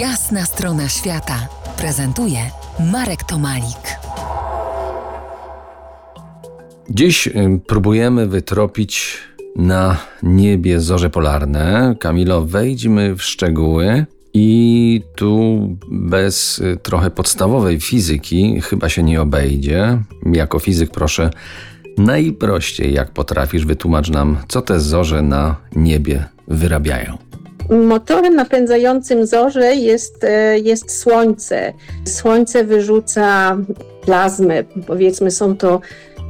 [0.00, 1.48] Jasna strona świata
[1.78, 2.38] prezentuje
[2.92, 3.98] Marek Tomalik.
[6.90, 9.18] Dziś y, próbujemy wytropić
[9.56, 11.96] na niebie zorze polarne.
[12.00, 14.06] Kamilo, wejdźmy w szczegóły.
[14.34, 15.58] I tu
[15.90, 19.98] bez y, trochę podstawowej fizyki chyba się nie obejdzie.
[20.32, 21.30] Jako fizyk proszę
[21.98, 27.25] najprościej jak potrafisz wytłumacz nam, co te zorze na niebie wyrabiają.
[27.70, 31.72] Motorem napędzającym zorze jest, e, jest słońce.
[32.04, 33.56] Słońce wyrzuca
[34.04, 35.80] plazmę, powiedzmy są to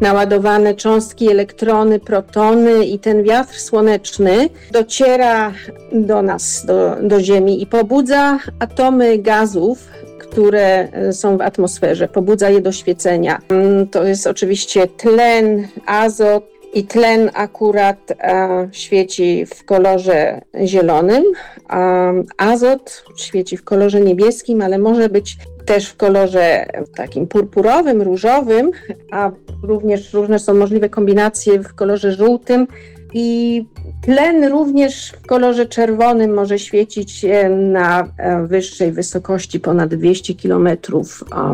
[0.01, 5.53] naładowane cząstki, elektrony, protony i ten wiatr słoneczny dociera
[5.93, 12.51] do nas, do, do Ziemi i pobudza atomy gazów, które e, są w atmosferze, pobudza
[12.51, 13.39] je do świecenia.
[13.49, 21.25] Mm, to jest oczywiście tlen, azot, i tlen akurat e, świeci w kolorze zielonym,
[21.69, 26.67] a azot świeci w kolorze niebieskim, ale może być też w kolorze
[26.97, 28.71] takim purpurowym, różowym,
[29.11, 29.31] a
[29.63, 32.67] również różne są możliwe kombinacje w kolorze żółtym
[33.15, 33.65] i
[34.05, 40.69] tlen również w kolorze czerwonym może świecić na e, wyższej wysokości, ponad 200 km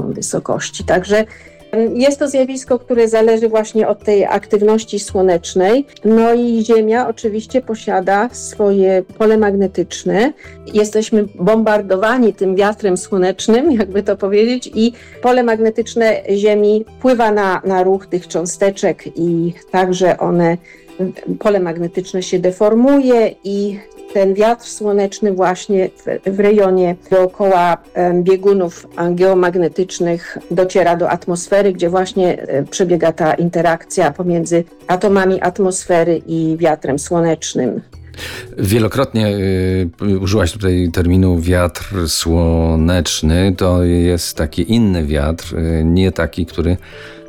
[0.09, 0.85] wysokości.
[0.85, 1.25] Także
[1.95, 5.87] jest to zjawisko, które zależy właśnie od tej aktywności słonecznej.
[6.05, 10.33] No i Ziemia oczywiście posiada swoje pole magnetyczne.
[10.75, 14.93] Jesteśmy bombardowani tym wiatrem słonecznym, jakby to powiedzieć, i
[15.23, 20.57] pole magnetyczne Ziemi wpływa na, na ruch tych cząsteczek i także one
[21.39, 23.79] pole magnetyczne się deformuje i
[24.15, 27.77] ten wiatr słoneczny właśnie w, w rejonie dookoła
[28.23, 36.57] biegunów geomagnetycznych dociera do atmosfery, gdzie właśnie e, przebiega ta interakcja pomiędzy atomami atmosfery i
[36.59, 37.81] wiatrem słonecznym.
[38.59, 39.29] Wielokrotnie
[40.03, 43.55] y, użyłaś tutaj terminu wiatr słoneczny.
[43.57, 46.77] To jest taki inny wiatr, y, nie taki, który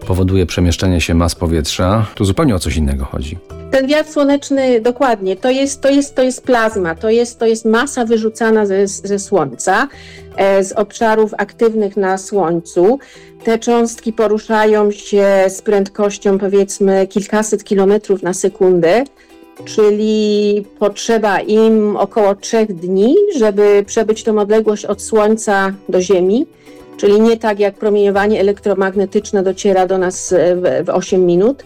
[0.07, 2.05] powoduje przemieszczanie się mas powietrza.
[2.15, 3.38] Tu zupełnie o coś innego chodzi.
[3.73, 7.66] Ten wiatr słoneczny, dokładnie, to jest, to jest, to jest plazma, to jest, to jest
[7.66, 9.88] masa wyrzucana ze, ze Słońca,
[10.35, 13.00] e, z obszarów aktywnych na Słońcu.
[13.44, 19.03] Te cząstki poruszają się z prędkością powiedzmy kilkaset kilometrów na sekundę
[19.66, 26.45] czyli potrzeba im około trzech dni, żeby przebyć tą odległość od Słońca do Ziemi.
[26.97, 31.63] Czyli nie tak jak promieniowanie elektromagnetyczne dociera do nas w, w 8 minut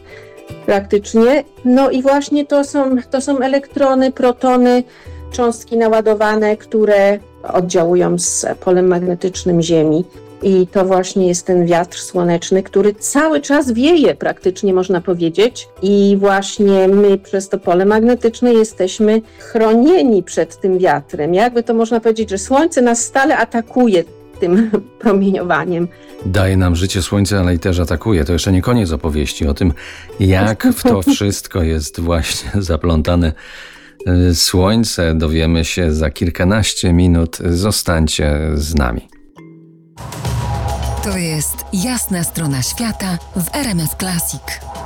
[0.66, 1.44] praktycznie.
[1.66, 4.84] No i właśnie to są, to są elektrony, protony,
[5.32, 7.20] cząstki naładowane, które
[7.54, 10.06] oddziałują z polem magnetycznym Ziemi.
[10.44, 15.68] I to właśnie jest ten wiatr słoneczny, który cały czas wieje, praktycznie można powiedzieć.
[15.82, 21.34] I właśnie my przez to pole magnetyczne jesteśmy chronieni przed tym wiatrem.
[21.34, 24.04] Jakby to można powiedzieć, że słońce nas stale atakuje
[24.40, 25.88] tym promieniowaniem.
[26.26, 28.26] Daje nam życie słońce, ale i też atakuje.
[28.26, 29.74] To jeszcze nie koniec opowieści o tym,
[30.20, 33.34] jak w to wszystko jest właśnie zaplątane
[34.34, 35.16] słońce.
[35.16, 37.38] Dowiemy się za kilkanaście minut.
[37.46, 39.08] Zostańcie z nami.
[41.04, 44.77] To jest jasna strona świata w RMF Classic.